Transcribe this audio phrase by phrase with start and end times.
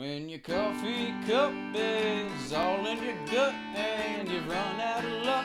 [0.00, 5.44] When your coffee cup is all in your gut and you've run out of luck,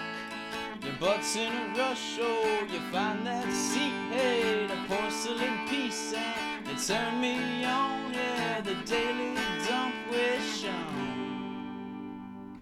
[0.82, 6.66] your butt's in a rush, oh, you find that seat, hey, the porcelain piece, and
[6.70, 9.36] it turned me on, yeah, the daily
[9.68, 12.62] dump with Sean.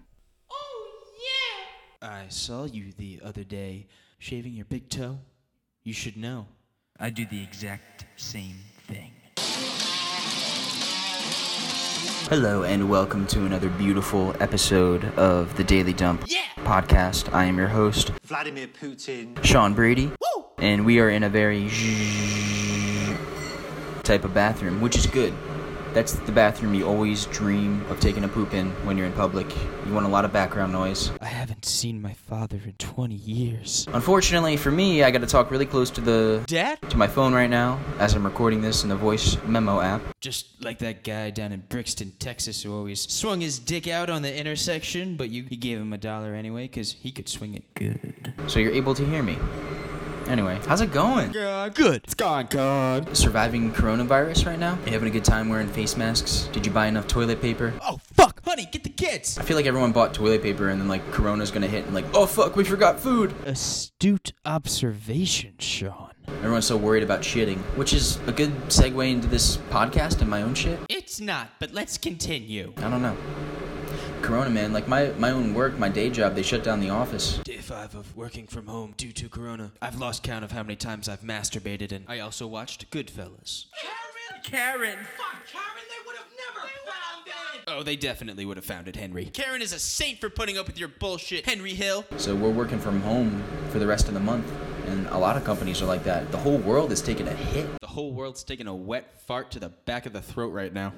[0.50, 2.08] Oh, yeah!
[2.08, 3.86] I saw you the other day
[4.18, 5.20] shaving your big toe.
[5.84, 6.48] You should know.
[6.98, 8.58] I do the exact same
[8.88, 9.12] thing.
[12.28, 16.22] Hello, and welcome to another beautiful episode of the Daily Dump
[16.58, 17.32] podcast.
[17.34, 19.44] I am your host, Vladimir Putin.
[19.44, 20.10] Sean Brady,
[20.56, 21.68] and we are in a very
[24.04, 25.34] type of bathroom, which is good.
[25.94, 29.46] That's the bathroom you always dream of taking a poop in when you're in public.
[29.86, 31.12] You want a lot of background noise.
[31.20, 33.86] I haven't seen my father in 20 years.
[33.92, 36.80] Unfortunately for me, I got to talk really close to the Dad?
[36.90, 40.02] to my phone right now as I'm recording this in the voice memo app.
[40.20, 44.22] Just like that guy down in Brixton, Texas, who always swung his dick out on
[44.22, 47.72] the intersection, but you, you gave him a dollar anyway because he could swing it
[47.74, 48.34] good.
[48.48, 49.38] So you're able to hear me.
[50.28, 51.32] Anyway, how's it going?
[51.32, 52.02] Yeah, good.
[52.04, 53.16] It's gone, God.
[53.16, 54.78] Surviving coronavirus right now?
[54.86, 56.48] You having a good time wearing face masks?
[56.52, 57.74] Did you buy enough toilet paper?
[57.82, 59.38] Oh, fuck, honey, get the kids.
[59.38, 62.06] I feel like everyone bought toilet paper and then like Corona's gonna hit and like,
[62.14, 63.34] oh fuck, we forgot food.
[63.44, 66.10] Astute observation, Sean.
[66.38, 70.42] Everyone's so worried about shitting, which is a good segue into this podcast and my
[70.42, 70.78] own shit.
[70.88, 72.72] It's not, but let's continue.
[72.78, 73.16] I don't know.
[74.24, 77.36] Corona, man, like my, my own work, my day job, they shut down the office.
[77.44, 79.70] Day five of working from home due to Corona.
[79.82, 83.66] I've lost count of how many times I've masturbated, and I also watched Goodfellas.
[84.42, 84.42] Karen!
[84.42, 84.98] Karen.
[85.18, 87.64] Fuck, Karen, they would have never found it!
[87.68, 89.26] Oh, they definitely would have found it, Henry.
[89.26, 92.06] Karen is a saint for putting up with your bullshit, Henry Hill.
[92.16, 94.50] So we're working from home for the rest of the month.
[94.86, 96.32] And a lot of companies are like that.
[96.32, 97.66] The whole world is taking a hit.
[97.82, 100.94] The whole world's taking a wet fart to the back of the throat right now.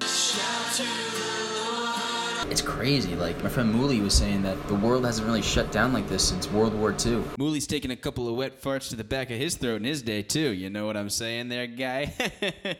[2.45, 3.15] It's crazy.
[3.15, 6.27] Like my friend Mooley was saying that the world hasn't really shut down like this
[6.27, 7.23] since World War II.
[7.37, 10.01] Mooley's taking a couple of wet farts to the back of his throat in his
[10.01, 10.53] day, too.
[10.53, 12.13] You know what I'm saying there, guy?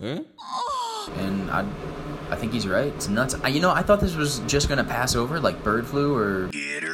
[0.00, 0.20] huh?
[1.18, 1.66] And I,
[2.30, 2.86] I think he's right.
[2.86, 3.34] It's nuts.
[3.42, 6.48] I, you know, I thought this was just gonna pass over, like bird flu or.
[6.48, 6.93] Get her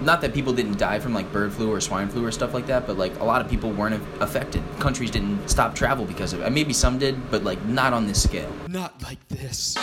[0.00, 2.66] Not that people didn't die from like bird flu or swine flu or stuff like
[2.66, 4.62] that, but like a lot of people weren't affected.
[4.78, 6.50] Countries didn't stop travel because of it.
[6.52, 8.52] Maybe some did, but like not on this scale.
[8.68, 9.76] Not like this.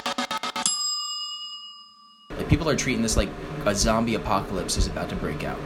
[2.29, 3.29] Like people are treating this like
[3.65, 5.59] a zombie apocalypse is about to break out.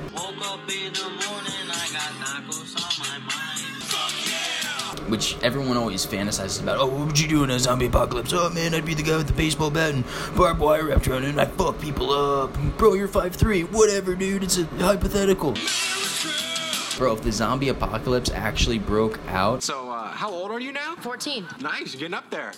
[5.09, 6.78] Which everyone always fantasizes about.
[6.80, 8.31] Oh, what would you do in a zombie apocalypse?
[8.34, 10.03] Oh man, I'd be the guy with the baseball bat and
[10.36, 12.53] barbed wire wrapped around it, and I fuck people up.
[12.78, 13.64] Bro, you're five three.
[13.64, 14.44] whatever, dude.
[14.44, 15.56] It's a hypothetical.
[16.97, 20.96] Bro, if the zombie apocalypse actually broke out, So, uh, how old are you now?
[20.96, 21.46] 14.
[21.62, 22.52] Nice, you're getting up there.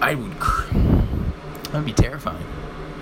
[0.00, 2.44] I would, cr- that would be terrifying.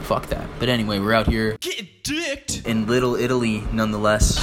[0.03, 0.47] Fuck that.
[0.59, 2.67] But anyway, we're out here Getting dicked!
[2.67, 4.37] in Little Italy, nonetheless.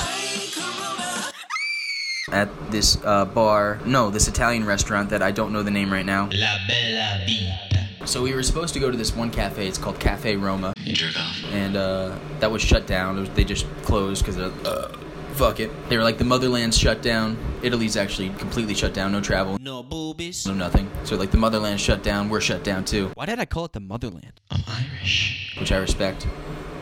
[2.32, 6.06] At this uh, bar, no, this Italian restaurant that I don't know the name right
[6.06, 6.26] now.
[6.32, 8.08] La Bella Vita.
[8.08, 9.68] So we were supposed to go to this one cafe.
[9.68, 11.44] It's called Cafe Roma, You jerk off.
[11.52, 13.18] and uh, that was shut down.
[13.18, 14.98] It was, they just closed because uh,
[15.34, 15.70] fuck it.
[15.90, 17.38] They were like the motherland's shut down.
[17.62, 19.12] Italy's actually completely shut down.
[19.12, 20.46] No travel, No boobies.
[20.48, 20.90] no nothing.
[21.04, 22.30] So like the motherland's shut down.
[22.30, 24.40] We're shut down too, Why did I call it the motherland?
[24.52, 25.56] I'm Irish.
[25.60, 26.26] which I respect.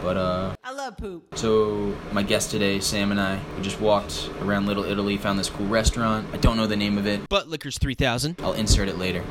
[0.03, 0.56] But uh, I
[0.87, 1.37] love poop.
[1.37, 5.49] so my guest today, Sam and I, we just walked around Little Italy, found this
[5.49, 6.25] cool restaurant.
[6.33, 7.27] I don't know the name of it.
[7.27, 8.37] Butt Liquors 3000.
[8.39, 9.21] I'll insert it later,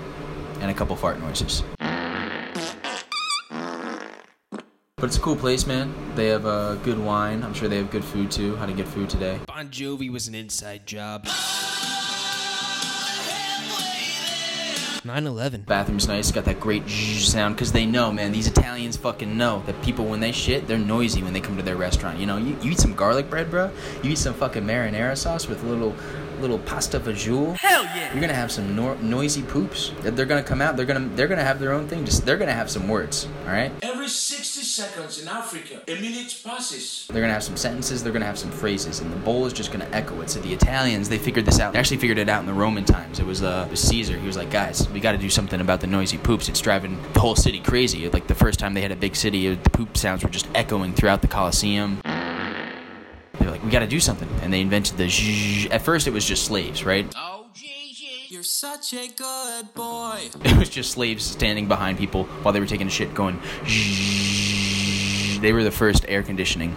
[0.61, 1.63] and a couple fart noises.
[4.99, 5.95] But it's a cool place, man.
[6.15, 7.43] They have uh, good wine.
[7.43, 8.57] I'm sure they have good food too.
[8.57, 9.41] How to get food today?
[9.47, 11.27] Bon Jovi was an inside job.
[15.07, 15.61] 9 11.
[15.63, 16.33] Bathroom's nice.
[16.33, 18.33] Got that great sound because they know, man.
[18.33, 21.63] These Italians fucking know that people when they shit, they're noisy when they come to
[21.63, 22.19] their restaurant.
[22.19, 23.71] You know, you, you eat some garlic bread, bro.
[24.03, 25.95] You eat some fucking marinara sauce with a little
[26.41, 27.57] little pasta fagioli.
[27.57, 28.13] Hell yeah!
[28.13, 29.93] You're gonna have some nor- noisy poops.
[30.03, 30.77] They're- They're gonna come out.
[30.77, 32.05] They're gonna they're gonna have their own thing.
[32.05, 33.27] Just they're gonna have some words.
[33.47, 33.73] All right.
[33.83, 37.07] Every 60 seconds in Africa, a minute passes.
[37.11, 38.03] They're gonna have some sentences.
[38.05, 40.29] They're gonna have some phrases, and the bowl is just gonna echo it.
[40.29, 41.73] So the Italians they figured this out.
[41.73, 43.19] They actually figured it out in the Roman times.
[43.19, 44.19] It was uh it was Caesar.
[44.19, 46.49] He was like, guys, we got to do something about the noisy poops.
[46.51, 48.09] It's driving the whole city crazy.
[48.11, 50.47] Like the first time they had a big city, it- the poop sounds were just
[50.55, 52.01] echoing throughout the Colosseum.
[52.05, 55.05] They're like, we got to do something, and they invented the.
[55.09, 55.71] Zzzz.
[55.71, 57.07] At first, it was just slaves, right?
[57.17, 57.36] Oh.
[58.29, 60.31] You're such a good boy.
[60.45, 63.39] It was just slaves standing behind people while they were taking a shit, going.
[65.41, 66.75] They were the first air conditioning.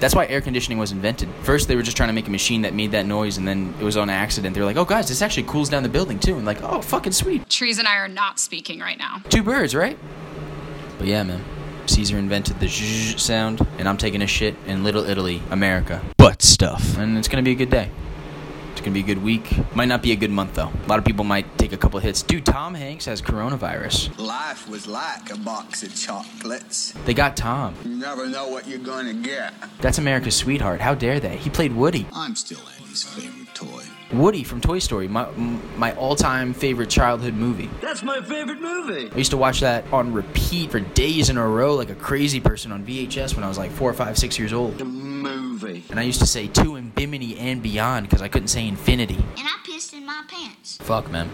[0.00, 1.28] That's why air conditioning was invented.
[1.42, 3.72] First, they were just trying to make a machine that made that noise, and then
[3.78, 4.54] it was on accident.
[4.54, 6.80] They were like, "Oh, guys, this actually cools down the building too." And like, "Oh,
[6.80, 9.22] fucking sweet." Trees and I are not speaking right now.
[9.28, 9.96] Two birds, right?
[10.98, 11.42] But yeah, man.
[11.86, 16.02] Caesar invented the zh sound, and I'm taking a shit in Little Italy, America.
[16.16, 16.98] Butt stuff.
[16.98, 17.90] And it's gonna be a good day.
[18.74, 19.56] It's gonna be a good week.
[19.76, 20.72] Might not be a good month though.
[20.84, 22.22] A lot of people might take a couple hits.
[22.24, 24.18] Dude, Tom Hanks has coronavirus.
[24.18, 26.92] Life was like a box of chocolates.
[27.04, 27.76] They got Tom.
[27.84, 29.54] You never know what you're gonna get.
[29.80, 30.80] That's America's sweetheart.
[30.80, 31.36] How dare they?
[31.36, 32.08] He played Woody.
[32.12, 33.43] I'm still Andy's favorite.
[34.18, 35.30] Woody from Toy Story, my
[35.76, 37.70] my all-time favorite childhood movie.
[37.80, 39.10] That's my favorite movie.
[39.12, 42.40] I used to watch that on repeat for days in a row, like a crazy
[42.40, 44.78] person on VHS when I was like four, five, six years old.
[44.78, 45.84] The movie.
[45.90, 49.16] And I used to say to Bimini and beyond because I couldn't say infinity.
[49.16, 50.78] And I pissed in my pants.
[50.78, 51.30] Fuck, man.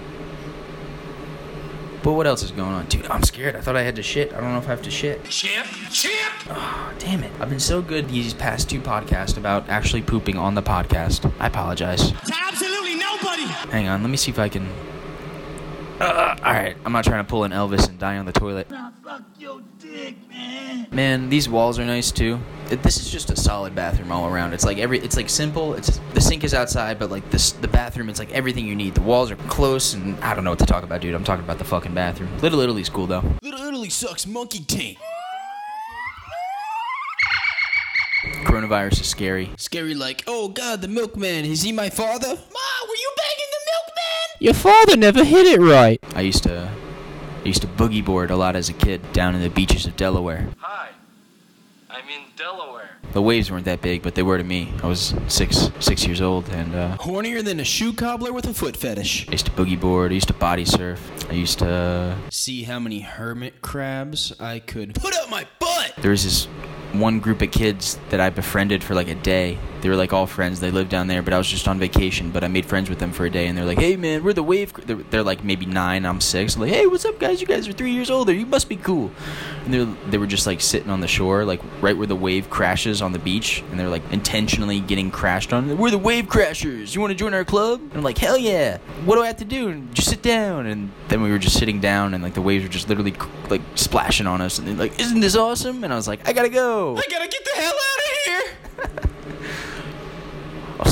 [2.02, 2.86] But what else is going on?
[2.86, 3.56] Dude, I'm scared.
[3.56, 4.32] I thought I had to shit.
[4.32, 5.22] I don't know if I have to shit.
[5.24, 6.12] Chip, chip.
[6.48, 7.30] Oh, damn it.
[7.38, 11.30] I've been so good these past two podcasts about actually pooping on the podcast.
[11.38, 12.10] I apologize.
[12.12, 13.42] To absolutely nobody.
[13.42, 14.66] Hang on, let me see if I can.
[16.00, 18.70] Uh, Alright, I'm not trying to pull an Elvis and die on the toilet.
[18.70, 19.58] Nah, fuck dick,
[21.00, 21.20] man.
[21.20, 22.38] Man, these walls are nice too.
[22.70, 24.52] It, this is just a solid bathroom all around.
[24.52, 25.74] It's like every, it's like simple.
[25.74, 28.94] It's the sink is outside, but like this, the bathroom, it's like everything you need.
[28.94, 31.14] The walls are close, and I don't know what to talk about, dude.
[31.14, 32.30] I'm talking about the fucking bathroom.
[32.38, 33.24] Little Italy's cool though.
[33.42, 34.98] Little Italy sucks monkey taint.
[38.44, 39.50] Coronavirus is scary.
[39.56, 42.28] Scary like, oh god, the milkman, is he my father?
[42.28, 42.34] Ma,
[42.88, 44.38] were you banging the milkman?
[44.38, 45.98] Your father never hit it right.
[46.14, 46.70] I used to,
[47.42, 49.96] I used to boogie board a lot as a kid down in the beaches of
[49.96, 50.50] Delaware.
[50.58, 50.89] Hi,
[52.00, 52.96] I'm in Delaware.
[53.12, 54.72] The waves weren't that big, but they were to me.
[54.82, 58.54] I was six, six years old, and uh, Hornier than a shoe cobbler with a
[58.54, 59.28] foot fetish.
[59.28, 60.10] I used to boogie board.
[60.10, 61.10] I used to body surf.
[61.28, 62.16] I used to.
[62.30, 65.94] See how many hermit crabs I could put up my butt.
[65.98, 66.46] There was this
[66.92, 69.58] one group of kids that I befriended for like a day.
[69.80, 70.60] They were like all friends.
[70.60, 72.30] They lived down there, but I was just on vacation.
[72.30, 74.32] But I made friends with them for a day, and they're like, "Hey man, we're
[74.32, 76.04] the wave." They're, they're like maybe nine.
[76.04, 76.54] I'm six.
[76.54, 77.40] I'm like, "Hey, what's up, guys?
[77.40, 78.32] You guys are three years older.
[78.32, 79.10] You must be cool."
[79.64, 82.50] And they they were just like sitting on the shore, like right where the wave
[82.50, 85.78] crashes on the beach, and they're like intentionally getting crashed on.
[85.78, 86.94] We're the wave crashers.
[86.94, 87.80] You want to join our club?
[87.80, 88.78] And I'm like, "Hell yeah!
[89.04, 90.66] What do I have to do?" And just sit down.
[90.66, 93.14] And then we were just sitting down, and like the waves were just literally
[93.48, 96.32] like splashing on us, and they're like, "Isn't this awesome?" And I was like, "I
[96.32, 99.06] gotta go." I gotta get the hell out of here.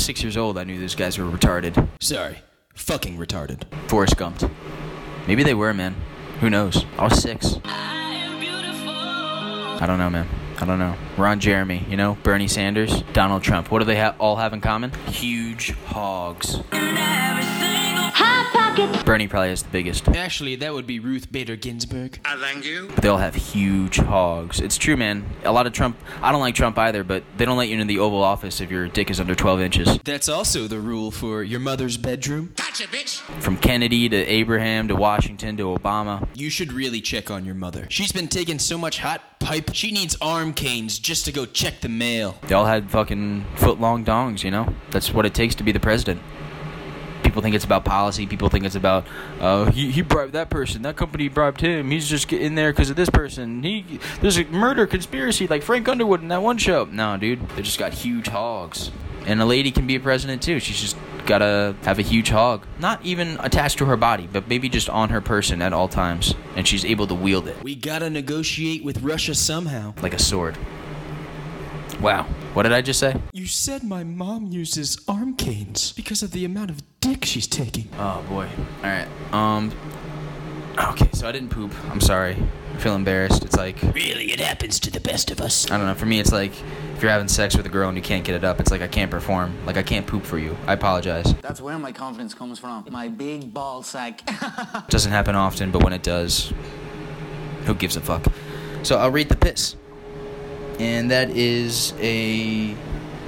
[0.09, 0.57] I six years old.
[0.57, 1.87] I knew those guys were retarded.
[2.01, 2.39] Sorry,
[2.75, 3.65] fucking retarded.
[3.89, 4.51] Forrest Gumped.
[5.27, 5.95] Maybe they were, man.
[6.41, 6.87] Who knows?
[6.97, 7.59] I was six.
[7.67, 10.27] I don't know, man.
[10.59, 10.97] I don't know.
[11.19, 13.71] Ron Jeremy, you know, Bernie Sanders, Donald Trump.
[13.71, 14.93] What do they ha- all have in common?
[15.09, 16.57] Huge hogs.
[18.79, 19.05] Hot.
[19.05, 20.07] Bernie probably has the biggest.
[20.09, 22.21] Actually, that would be Ruth Bader Ginsburg.
[22.25, 22.89] I thank you.
[22.95, 24.61] But they all have huge hogs.
[24.61, 25.27] It's true, man.
[25.45, 25.97] A lot of Trump.
[26.23, 28.71] I don't like Trump either, but they don't let you into the Oval Office if
[28.71, 29.99] your dick is under 12 inches.
[30.05, 32.53] That's also the rule for your mother's bedroom.
[32.57, 33.19] Gotcha, bitch.
[33.41, 36.29] From Kennedy to Abraham to Washington to Obama.
[36.35, 37.87] You should really check on your mother.
[37.91, 41.81] She's been taking so much hot pipe, she needs arm canes just to go check
[41.81, 42.37] the mail.
[42.43, 44.75] They all had fucking foot long dongs, you know?
[44.91, 46.21] That's what it takes to be the president.
[47.39, 48.27] People think it's about policy.
[48.27, 49.07] People think it's about,
[49.39, 50.83] uh, he, he bribed that person.
[50.83, 51.93] That company bribed him.
[51.93, 53.63] He's just getting there because of this person.
[53.63, 56.87] He There's a murder conspiracy like Frank Underwood in that one show.
[56.87, 57.49] No, dude.
[57.51, 58.91] They just got huge hogs.
[59.25, 60.59] And a lady can be a president too.
[60.59, 60.97] She's just
[61.27, 62.67] gotta have a huge hog.
[62.81, 66.35] Not even attached to her body, but maybe just on her person at all times.
[66.57, 69.95] And she's able to wield it We gotta negotiate with Russia somehow.
[70.03, 70.59] like a sword.
[72.01, 72.25] Wow.
[72.55, 73.15] What did I just say?
[73.33, 77.89] You said my mom uses arm canes because of the amount of dick she's taking.
[77.99, 78.49] Oh boy.
[78.83, 79.09] All right.
[79.33, 79.73] Um.
[80.79, 81.73] Okay, so I didn't poop.
[81.91, 82.37] I'm sorry.
[82.75, 83.45] I feel embarrassed.
[83.45, 85.69] It's like Really, it happens to the best of us.
[85.71, 85.95] I don't know.
[85.95, 86.53] For me, it's like
[86.95, 88.83] if you're having sex with a girl and you can't get it up, it's like
[88.83, 89.55] I can't perform.
[89.67, 90.57] Like I can't poop for you.
[90.67, 91.35] I apologize.
[91.37, 92.87] That's where my confidence comes from.
[92.91, 94.23] My big ball sack.
[94.89, 96.53] Doesn't happen often, but when it does,
[97.65, 98.27] who gives a fuck?
[98.83, 99.75] So I'll read the piss,
[100.79, 102.77] and that is a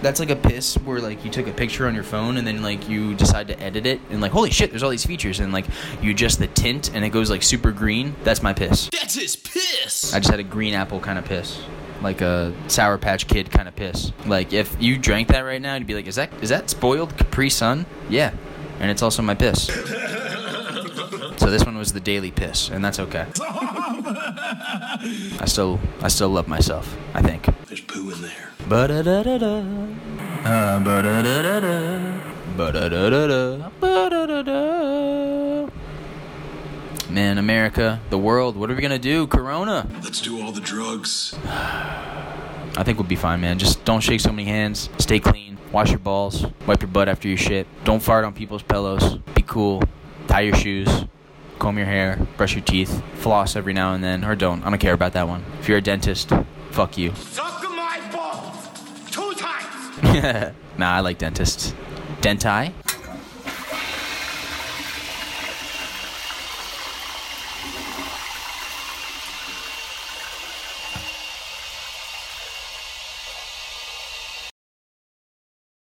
[0.02, 2.62] that's like a piss where like you took a picture on your phone and then
[2.62, 5.52] like you decide to edit it and like holy shit, there's all these features and
[5.52, 5.66] like
[6.00, 8.14] you adjust the tint and it goes like super green.
[8.24, 8.88] That's my piss.
[8.92, 10.14] That's his piss!
[10.14, 11.60] I just had a green apple kind of piss.
[12.02, 14.12] Like a Sour Patch Kid kind of piss.
[14.24, 17.14] Like if you drank that right now, you'd be like, "Is that is that spoiled
[17.18, 18.32] Capri Sun?" Yeah,
[18.78, 19.66] and it's also my piss.
[21.36, 23.26] so this one was the daily piss, and that's okay.
[25.40, 26.96] I still I still love myself.
[27.12, 27.46] I think.
[27.66, 28.49] There's poo in there.
[28.70, 29.64] Ba-da-da-da-da.
[30.44, 32.20] Uh, ba-da-da-da-da.
[32.56, 33.68] Ba-da-da-da-da.
[33.80, 35.68] Ba-da-da-da.
[37.10, 39.26] Man, America, the world, what are we gonna do?
[39.26, 39.88] Corona.
[40.04, 41.34] Let's do all the drugs.
[41.44, 43.58] I think we'll be fine, man.
[43.58, 44.88] Just don't shake so many hands.
[44.98, 45.58] Stay clean.
[45.72, 46.46] Wash your balls.
[46.68, 47.66] Wipe your butt after you shit.
[47.82, 49.18] Don't fart on people's pillows.
[49.34, 49.82] Be cool.
[50.28, 51.06] Tie your shoes.
[51.58, 52.24] Comb your hair.
[52.36, 53.02] Brush your teeth.
[53.14, 54.24] Floss every now and then.
[54.24, 54.62] Or don't.
[54.64, 55.42] I don't care about that one.
[55.58, 56.30] If you're a dentist,
[56.70, 57.12] fuck you.
[57.16, 57.59] Suck
[60.78, 61.74] nah, I like dentists.
[62.20, 62.72] Dentai?